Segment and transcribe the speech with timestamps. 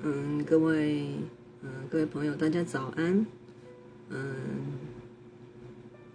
[0.00, 1.08] 嗯，各位，
[1.62, 3.26] 嗯，各位朋友，大家早安。
[4.10, 4.78] 嗯，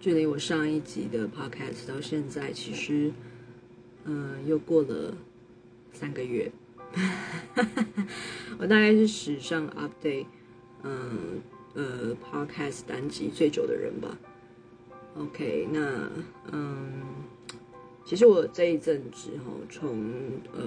[0.00, 3.12] 距离我上一集的 podcast 到现在，其实，
[4.04, 5.14] 嗯，又过了
[5.92, 6.50] 三个月。
[8.58, 10.26] 我大概是史上 update，
[10.82, 11.42] 嗯，
[11.74, 14.16] 呃，podcast 单集最久的人吧。
[15.18, 16.10] OK，那，
[16.52, 17.23] 嗯。
[18.14, 20.00] 其实我这一阵子哈，从
[20.52, 20.62] 呃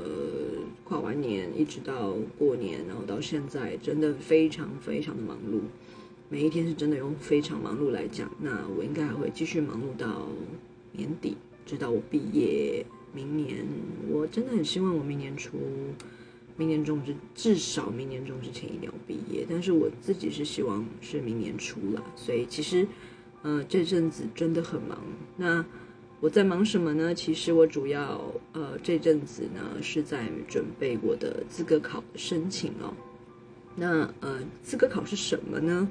[0.84, 5.62] 跨完年一直到过年，然后到现在，真的非常非常的忙碌。
[6.28, 8.30] 每一天是真的用非常忙碌来讲。
[8.42, 10.28] 那我应该还会继续忙碌到
[10.92, 12.86] 年底，直到我毕业。
[13.14, 13.66] 明年
[14.12, 15.58] 我真的很希望我明年初、
[16.58, 19.46] 明年中至至少明年中之前一定要毕业。
[19.50, 22.04] 但是我自己是希望是明年初了。
[22.18, 22.86] 所以其实，
[23.42, 25.02] 呃，这阵子真的很忙。
[25.38, 25.66] 那。
[26.20, 27.14] 我在忙什么呢？
[27.14, 28.20] 其实我主要
[28.54, 32.92] 呃这阵子呢是在准备我的资格考的申请哦。
[33.76, 35.88] 那呃资格考是什么呢？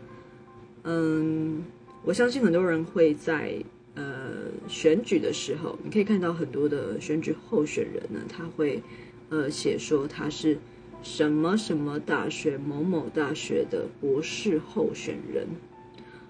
[0.82, 1.62] 嗯，
[2.04, 3.54] 我相信很多人会在
[3.94, 8.82] 呃选举的时候，你可以看到很多的选举候选人呢，他会
[9.30, 10.58] 呃写说他是
[11.02, 15.46] 什么什么大学某某大学的博士候选人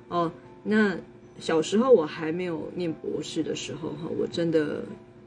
[0.09, 0.31] 哦。
[0.63, 0.99] 那
[1.39, 4.85] 小时候我还没有念博士的时候，哈，我真的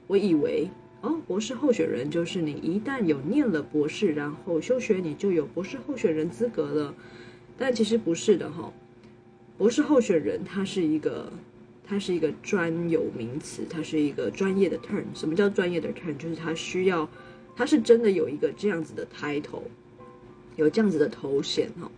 [0.08, 0.68] 我以为
[1.02, 6.94] 哦，博士候选人就是你一旦有念了博士，然后休学，你就有博士候选人资格了。
[7.58, 8.74] 但其实不是的，哈，
[9.58, 11.32] 博士候选人他是一个，
[11.86, 15.04] 他是一个专有名词，它是一个专业的 term。
[15.14, 16.18] 什么叫专业的 term？
[16.18, 17.08] 就是他需要，
[17.56, 19.62] 他是真的有一个这样子的 title，
[20.56, 21.92] 有这样子的头衔，哈，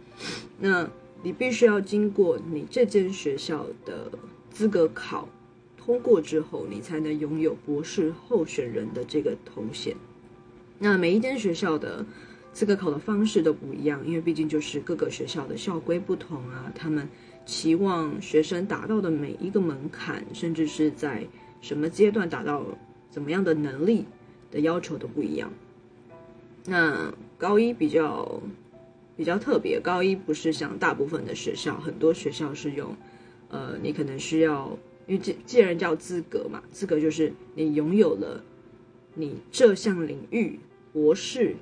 [0.60, 0.90] 那。
[1.24, 4.12] 你必须要经过你这间学校的
[4.50, 5.30] 资格考
[5.78, 9.96] 通过之后，你才能拥有博士候选人的这个头衔。
[10.80, 12.04] 那每一间学校的
[12.52, 17.08] 资格考的方式都不一样，因为毕竟就是各个学校的校规不同啊，他们
[17.46, 21.28] 期望学生达到的每一个门槛，甚至是在
[21.62, 22.66] 什么阶段达到
[23.12, 24.06] 怎么样的能力
[24.50, 25.52] 的要求都不一样。
[26.66, 28.42] 那高一比较。
[29.22, 32.98] 比较特别，高一不是像大部分的学校，很多学校是用，
[33.50, 38.44] 呃，你可能需要，因为既既然叫资格嘛，资格就是你拥有了
[39.14, 40.60] 你这项领域
[40.92, 41.56] 博士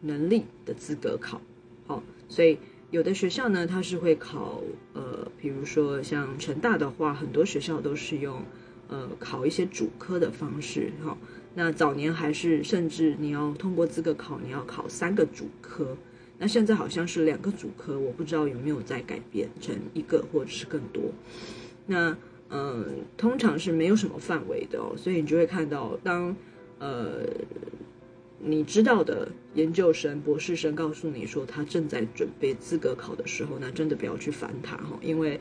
[0.00, 1.40] 能力的资格考，
[1.88, 2.56] 好，所以
[2.92, 8.40] 有的学校呢，它是会考，呃，比如说像成大的话，很多学校都是用，
[8.86, 11.18] 呃，考一些主科的方式，哈，
[11.56, 15.96] 那早年还是甚至你要通过资格考，你要考三个主科。
[16.42, 21.04] 那现在好像是两个主科，我不知道有没有在改变成一个或者是更多。
[21.86, 22.16] 那
[22.50, 22.84] 嗯，
[23.16, 26.34] 通常是没有什么范围的哦，所以你就会看到，当
[26.80, 27.20] 呃
[28.40, 35.38] 你知道的研究生、博士生告诉你说他正在准备资格考的时候，那真的不要去烦他哈，因为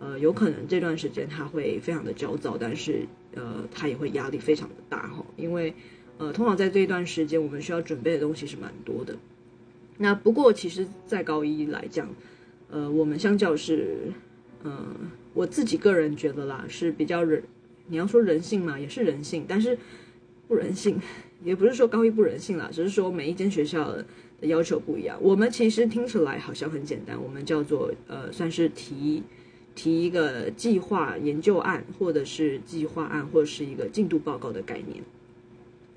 [0.00, 3.06] 呃有可能这段时间他会非常的焦躁，但是
[3.36, 5.72] 呃他也会压力非常的大哈，因为
[6.18, 9.16] 呃通常在这一段时间我们需要准备的东西是蛮多的。
[10.02, 12.08] 那不过，其实，在高一来讲，
[12.70, 14.10] 呃，我们相较是，
[14.64, 14.96] 嗯，
[15.34, 17.42] 我自己个人觉得啦，是比较人，
[17.88, 19.76] 你要说人性嘛，也是人性，但是
[20.48, 20.98] 不人性，
[21.44, 24.06] 也不是说高一不人性啦，只是说每一间学校的
[24.46, 25.18] 要求不一样。
[25.20, 29.22] 我们其实听起来好像很简单，我们叫做呃，算是提
[29.74, 35.04] 提一个计划研究案，或者是计划案，或者是一个进度报告的概念，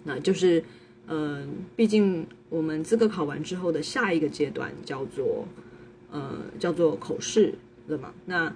[0.03, 0.61] 那就是。
[1.07, 5.45] 嗯，毕竟我们资格考完之后的下一个阶段叫做，
[6.11, 7.53] 呃，叫做口试
[7.87, 8.13] 了嘛。
[8.25, 8.55] 那，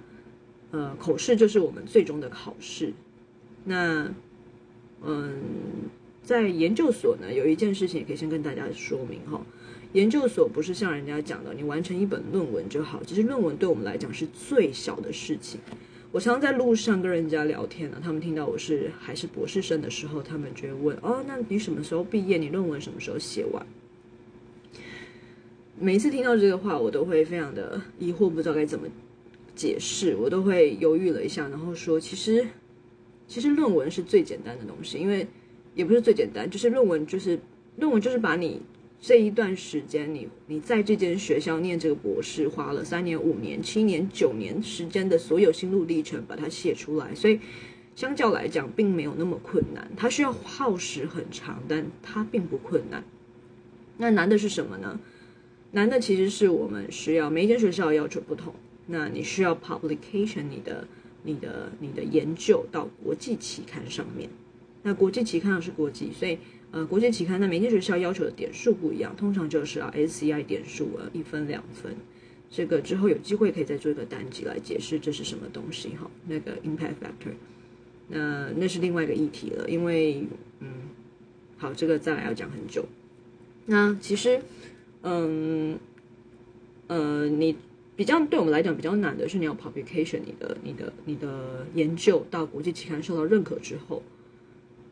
[0.70, 2.92] 呃，口试就是我们最终的考试。
[3.64, 4.10] 那，
[5.04, 5.34] 嗯，
[6.22, 9.44] 在研究所呢，有一件事情也可以先跟大家说明哈。
[9.92, 13.02] 研究所不是像人家讲的，你完成一本论文就好。
[13.04, 15.60] 其实论文对我们来讲是最小的事情。
[16.10, 22.38] 我常常在路上跟人家聊天呢，他们听到我是还是博士生的时候，他们就会问：哦，那你什么时候毕业？
[22.38, 23.66] 你论文什么时候写完？
[25.78, 28.88] 每一次听到这个话，我都会非常的疑惑，不知道该怎么
[29.54, 30.16] 解释。
[30.16, 32.46] 我都会犹豫了一下，然后说：其实，
[33.26, 35.26] 其实论文是最简单的东西，因为
[35.74, 37.38] 也不是最简单，就是论文就是
[37.76, 38.62] 论文就是把你。
[39.00, 47.38] 这一段时间，你你在这间学校念这个博士，花了三年、五年、七年、九年时间的所有心路历程，把它写出来，所以
[47.94, 49.88] 相较来讲，并没有那么困难。
[49.96, 53.04] 它需要耗时很长，但它并不困难。
[53.98, 54.98] 那难的是什么呢？
[55.70, 58.52] 难的其实是我们需要每一间学校要求不同。
[58.86, 60.88] 那你需要 publication 你的、
[61.22, 64.28] 你的、你的研究到国际期刊上面。
[64.82, 66.36] 那国际期刊是国际，所以。
[66.70, 71.96] 呃，国际期刊，那每间学校要求的点数不一样，通常就是啊 SCI 点数啊一分两分，
[72.50, 77.32] 这个之后有机会可以再做一个单集来解释这是什么东西哈，那个 impact factor，
[78.08, 80.26] 那那是另外一个议题了，因为
[80.60, 80.68] 嗯，
[81.56, 82.84] 好，这个再来要讲很久。
[83.64, 84.38] 那其实，
[85.02, 85.78] 嗯，
[86.88, 87.56] 呃，你
[87.96, 94.02] 比较对我们来讲比较难的是你要 publication 你的你的你的研究到国际期刊受到认可之后。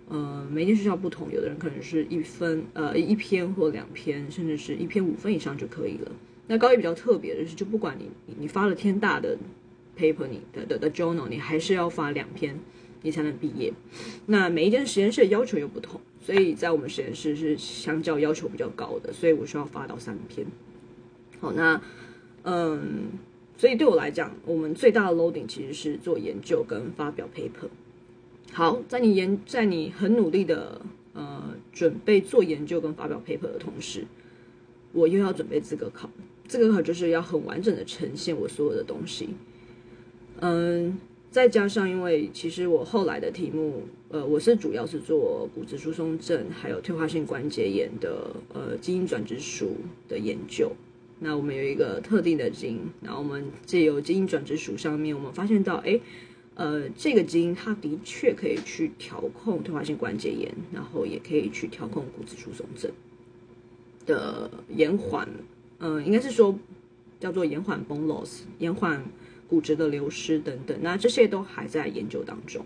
[0.08, 6.12] 呃，每间学校不同，有的人可能是一分，呃，一篇或两篇，甚至是一篇五分以上就可以了。
[6.47, 8.08] 那高一比较特别的是，就不管你
[8.38, 9.37] 你发了天大的
[9.99, 12.56] paper，你的的的 journal，你还是要发两篇，
[13.03, 13.73] 你才能毕业。
[14.26, 20.47] 那每一间实验室的要求又不同，所以在我们实验室是相较要求比较高的，所以我需要发到三篇。
[21.41, 21.81] 好，那
[22.44, 23.06] 嗯，
[23.56, 27.69] 所以对我来讲，我们最大的 loading 其实是做研究跟发表 paper。
[28.53, 30.81] 好，在你研在你很努力的
[31.13, 34.07] 呃准备做研究跟发表 paper 的同时，
[34.93, 36.09] 我又要准备资格考。
[36.49, 39.31] 资格考就是要很完整的呈现我所有的东西。
[40.41, 40.97] 嗯，
[41.31, 49.77] 再加上因为其实我后来的题目，呃，我是主要是做骨质疏松症还有退化性关节炎的呃基因转殖属
[50.09, 50.73] 的研究。
[51.19, 56.01] 那我们有一个特定的基因，然后我们借由基因转殖属上面，我们发现到哎。
[56.56, 62.91] 呃，这个基因它的确可以去调控退化性关节炎，然后也可以去调控骨质疏松症
[64.06, 65.29] 的延缓，
[65.81, 66.58] 嗯，应该是说
[67.20, 69.05] 叫做延缓 bone loss，延缓
[69.47, 70.75] 骨质的流失等等。
[70.81, 72.64] 那这些都还在研究当中。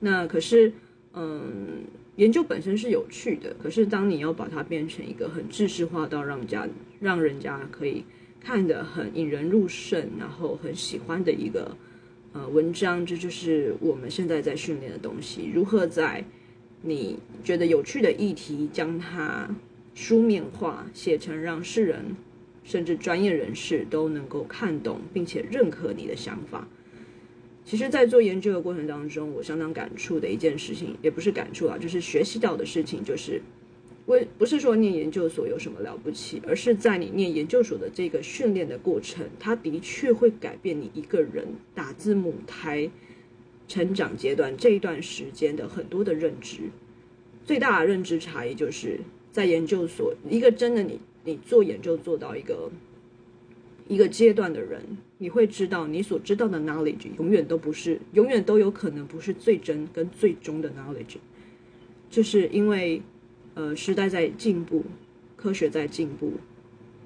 [0.00, 0.70] 那可是，
[1.14, 1.84] 嗯，
[2.16, 6.68] 研究本身是有趣的，可是当你要把它变成一个很知识化到让家
[7.00, 8.04] 让人家可以
[8.38, 11.74] 看得很引人入胜，然后很喜欢的一个。
[12.34, 15.50] 呃，文章这就是我们现在在训练的东西。
[15.54, 16.24] 如何在
[16.80, 19.54] 你觉得有趣的议题，将它
[19.94, 22.16] 书面化，写成让世人
[22.64, 26.66] 甚至专业人士都能够看懂，并且认可你的想法。
[27.64, 33.42] 其实，在做研究的过程当中，我相当感触的一件事情，也不是感触啊，就是学习到的事情，就是。
[34.06, 42.90] 为不是说念研究所有什么了不起，而是在你念研究所的这个训练的过程，它的确会改变你一个人打字母胎
[43.68, 46.62] 成长阶段这一段时间的很多的认知。
[47.44, 48.98] 最大的认知差异就是
[49.30, 52.68] 在研究所，一个真的你你做研究做到一个
[53.86, 54.82] 一个阶段的人，
[55.18, 61.18] 你会知道你所知道的 knowledge 永远都不是，永远都有可能不是最真跟最终的 knowledge，
[62.10, 63.00] 就是因为。
[63.54, 64.84] 呃，时代在进步，
[65.36, 66.32] 科学在进步，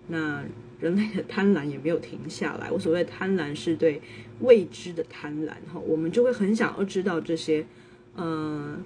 [0.06, 0.44] 那
[0.78, 2.70] 人类的贪婪也没有停下来。
[2.70, 4.00] 我所谓的贪婪是对
[4.40, 7.66] 未知的贪婪哈，我们就会很想要知道这些，
[8.14, 8.78] 呃，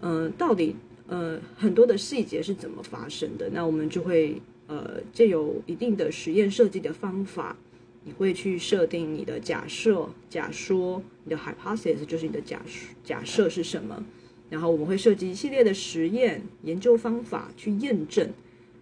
[0.00, 0.76] 呃，到底
[1.08, 3.50] 呃很多的细节是怎么发生的。
[3.52, 7.56] 那我们就会呃借有一定的实验设计的方法，
[8.04, 12.60] 你会去设定你的假设、假说，你的 hypothesis 就是你的假
[13.02, 14.04] 假设是什么。
[14.52, 18.28] 然后我们会设计一系列的实验研究方法去验证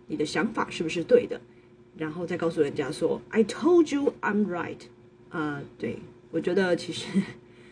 [0.09, 1.41] 你的想法是不是对的，
[1.97, 4.79] 然后再告诉人家说 "I told you I'm right"。
[5.29, 5.99] 啊，对
[6.33, 7.07] 我觉得其实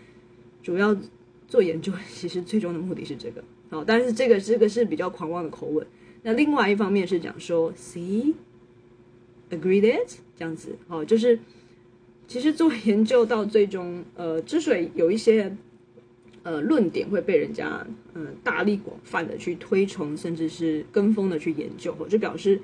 [0.62, 0.96] 主要
[1.48, 3.42] 做研究，其实最终的目的是这个。
[3.68, 5.84] 好，但是这个这个是比较狂妄的口吻。
[6.22, 8.34] 那另外一方面是讲说 "See,
[9.50, 10.76] agreed it" 这样子。
[10.86, 11.40] 哦，就是
[12.28, 15.56] 其实做研究到最终，呃，之所以有一些。
[16.48, 22.58] 呃，论点会被人家嗯大力广泛的去推崇，甚至是跟风的去研究，就表示，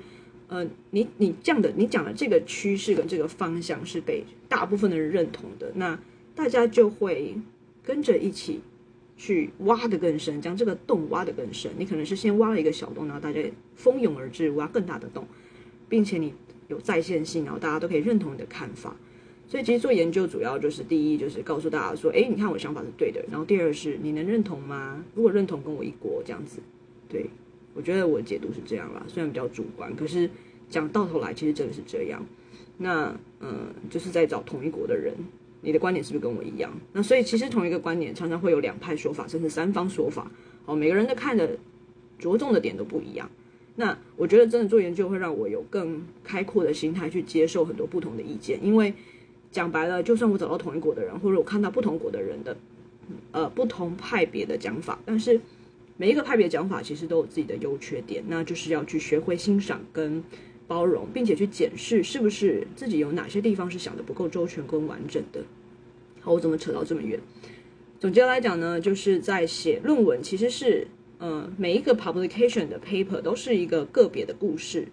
[0.47, 5.99] 呃，你你这样的你讲的这个趋势跟这个方向是被大部分的人认同的，那
[6.33, 7.35] 大家就会
[7.83, 8.59] 跟着一起
[9.17, 11.71] 去挖的更深，将这个洞挖的更深。
[11.77, 13.39] 你可能是先挖了一个小洞，然后大家
[13.75, 15.27] 蜂拥而至挖更大的洞，
[15.87, 16.33] 并且你
[16.69, 18.95] 有在线性，然后大家都可以认同你的看法。
[19.47, 23.23] 所以其实做研究主要就是第一就是告诉大家说，哎，你看我想法是对的。
[23.29, 25.03] 然后第二是你能认同吗？
[25.13, 26.59] 如果认同，跟我一国这样子。
[27.07, 27.27] 对
[27.75, 30.27] 我觉得我的解读是这样啦，虽然比较主观，可是
[30.67, 32.25] 讲到头来其实真的是这样。
[32.77, 35.13] 那嗯，就是在找同一国的人，
[35.61, 36.71] 你的观点是不是跟我一样？
[36.91, 40.31] 那所以其实同一个观点常常会有两派说法，甚至三方说法。
[40.65, 41.55] 哦，每个人的看的
[42.17, 43.29] 着重的点都不一样。
[43.75, 48.91] 那我觉得真的做研究会让我有更开阔的心态去接受很多不同的意见，因为。
[49.55, 52.57] 讲白了，就算我找到同一国的人，或者我看到不同国的人的，
[53.31, 55.39] 呃，不同派别的讲法，但是
[55.95, 60.21] 每一个派别讲法其实都有自己的优缺点，那就是要去学会欣赏跟
[60.67, 65.39] 包容，并且去检视是不是自己有哪些地方是想的不够周全跟完整的。
[66.19, 67.17] 好，我怎么扯到这么远？
[67.97, 70.85] 总结来讲呢，就是在写论文，其实是
[71.17, 74.89] 呃，每一个 publication 的 paper 都是一个个别的故事，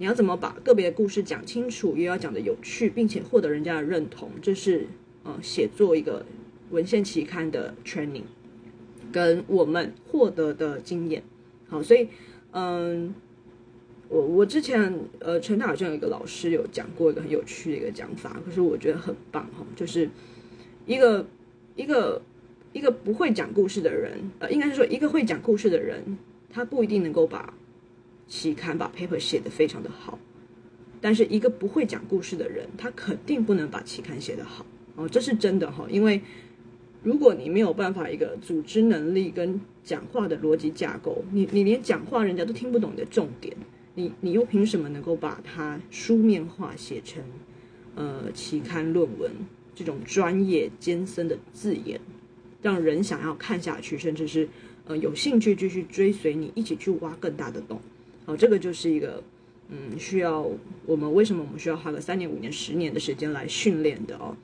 [0.00, 4.86] 你要怎么把个别的故事讲清楚，又要讲的有趣，并且获得人家的认同，这是
[5.24, 6.24] 呃写作一个
[6.70, 8.22] 文献期刊的 training，
[9.12, 11.22] 跟我们获得的经验。
[11.68, 12.08] 好，所以
[12.52, 13.14] 嗯。
[14.08, 20.10] 我我之前呃，成大好像有一个老师有讲过一个很有趣的一个讲法，可是我觉得很棒哈，就是
[20.84, 21.24] 一个
[21.76, 22.20] 一个
[22.72, 26.18] 一个不会讲故事的人，呃，应该是说一个会讲故事的人，
[26.52, 27.54] 他不一定能够把
[28.30, 30.18] 期刊把 paper 写得非常的好，
[31.00, 36.22] 但是一个不会讲故事的人，他肯定不能把期刊写得好哦，这是真的哈，因为
[37.02, 43.56] 如果你没有办法一个组织能力跟讲话的逻辑架构，你你连讲话人家都听不懂你的重点。
[43.96, 47.20] 你你又凭什么能够把它书面化写成，
[47.96, 49.32] 呃，期刊论文
[49.74, 52.00] 这种专业艰深的字眼，
[52.62, 54.48] 让人想要看下去，甚至是
[54.86, 57.80] 呃有兴趣继续追随你一起去挖更大的洞？
[58.30, 59.20] 好，这个就是一个
[59.70, 60.48] 嗯需要
[60.86, 64.36] 我们为什么我们需要花个三年、五年、十年的时间来训练的哦。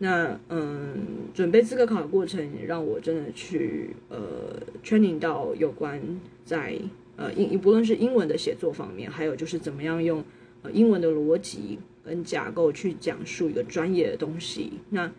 [0.00, 0.98] 那嗯，
[1.32, 6.78] 准备资格考的过程让我真的去呃 training 到有关在。
[7.16, 10.24] 呃，英不论是英文的写作方面，还有就是怎么样用
[10.62, 14.72] 呃英文的逻辑跟架构去讲述一个专业的东西。
[14.90, 15.10] 那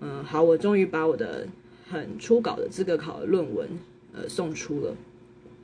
[0.00, 1.46] 嗯，好，我终于把我的
[1.88, 3.68] 很初稿的资格考的论文
[4.12, 4.96] 呃送出了。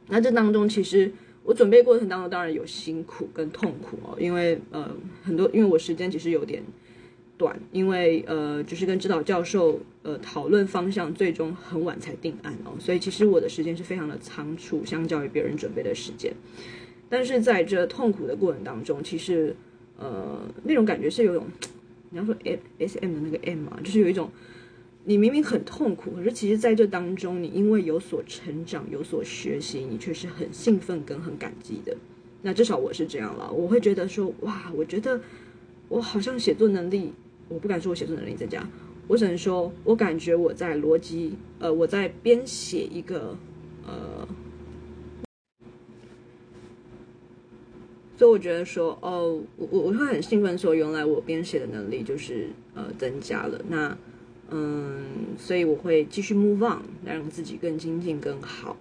[0.06, 1.12] 那这当中其实
[1.44, 4.90] 我准备过程当中当然有辛苦跟痛苦哦，因为呃
[5.22, 6.62] 很多因为我时间其实有点。
[7.38, 16.32] 短，因为呃，就是跟指导教授呃讨论方向，最终很晚才定案哦，所以其实我的时间是非常的仓促，相较于别人准备的时间。
[17.08, 19.56] 但是在这痛苦的过程当中，其实
[19.98, 21.44] 呃那种感觉是有种，
[22.10, 24.30] 你要说 S S M 的那个 M 嘛，就是有一种
[25.04, 31.96] 你明明很痛苦，可是其实在这当中，你因为有所成长、有所学习，你却是很兴奋跟很感激的。
[32.42, 35.20] 那至少我是这样了，我会觉得说哇，我觉得
[35.88, 37.12] 我好像写作能力。
[37.48, 38.66] 我不敢说我写作能力增加，
[39.08, 43.36] 我只能说，我感觉我在逻辑，呃，我在编写一个，
[43.86, 44.26] 呃，
[48.16, 53.60] 所以我觉得说，哦，我我我会很兴奋，说原来我编写的能力就是呃增加了。
[53.68, 53.94] 那
[54.52, 58.76] 嗯，所以我会继续 move on，来让自己更精进更好。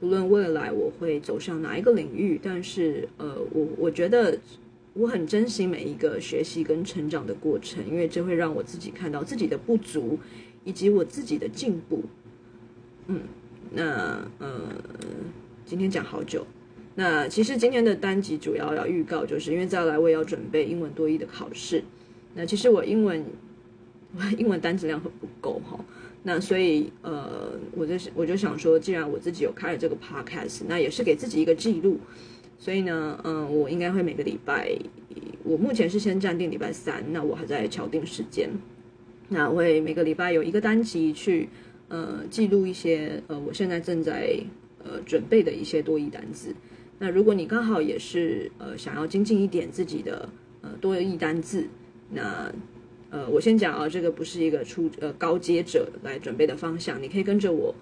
[0.00, 4.38] 无论未来我会走向哪一个领域，但是呃，我我觉得。
[4.94, 10.18] 我很珍惜每一个学习跟成长的过程，因为这会让我自己看到自己的不足，
[10.64, 12.02] 以及我自己的进步。
[13.06, 13.22] 嗯，
[13.70, 14.60] 那呃，
[15.64, 16.46] 今天讲好久。
[16.94, 21.82] 那其实今天的单集主要要预告，就是因为再来我也要准备英文多一的考试。
[22.34, 23.24] 那其实我英文
[24.38, 25.78] 英文单词量很不够哈，
[26.22, 31.98] 那所以呃，我就我就想说，既然我自己有开了这个 podcast，那也是给自己一个记录。
[32.58, 34.72] 所以呢，嗯，我应该会每个礼拜，
[35.42, 38.48] 我目前是先暂定礼拜三，那我还在敲定时间，
[39.30, 41.48] 那我会每个礼拜有一个单集去，
[41.88, 44.38] 呃，记录一些，呃，我现在正在
[44.84, 46.54] 呃准备的一些多义单字。
[47.00, 50.28] 那如果你刚好也是呃想要精进一点自己的
[50.60, 51.66] 呃多义单字，
[52.10, 52.52] 那
[53.12, 57.72] 呃我先讲啊，这个不是一个初呃高阶者来准备的方向，你可以跟着我，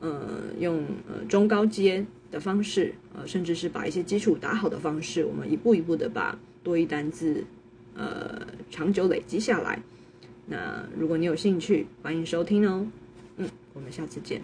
[0.00, 0.20] 呃，
[0.58, 2.06] 用呃中高阶。
[2.28, 7.44] 的方式，呃，甚至是把一些基础打好的方式，我们一步一步的把多一单字，
[7.94, 9.80] 呃，长久累积下来。
[10.46, 12.84] 那如果你有兴趣，欢迎收听哦。
[13.36, 14.42] 嗯，我们下次见。